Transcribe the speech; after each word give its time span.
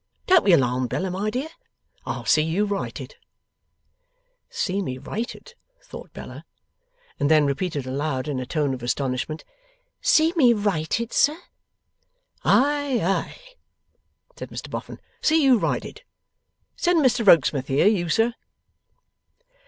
Don't 0.25 0.43
be 0.43 0.51
alarmed, 0.51 0.89
Bella 0.89 1.11
my 1.11 1.29
dear. 1.29 1.49
I'll 2.07 2.25
see 2.25 2.41
you 2.41 2.65
righted.' 2.65 3.13
'See 4.49 4.81
me 4.81 4.97
righted?' 4.97 5.53
thought 5.83 6.11
Bella. 6.11 6.43
And 7.19 7.29
then 7.29 7.45
repeated 7.45 7.85
aloud 7.85 8.27
in 8.27 8.39
a 8.39 8.47
tone 8.47 8.73
of 8.73 8.81
astonishment: 8.81 9.43
'see 10.01 10.33
me 10.35 10.53
righted, 10.55 11.13
sir?' 11.13 11.37
'Ay, 12.43 12.99
ay!' 13.03 13.41
said 14.35 14.49
Mr 14.49 14.71
Boffin. 14.71 14.99
'See 15.21 15.43
you 15.43 15.59
righted. 15.59 16.01
Send 16.75 17.05
Mr 17.05 17.23
Rokesmith 17.23 17.67
here, 17.67 17.85
you 17.85 18.09
sir. 18.09 18.33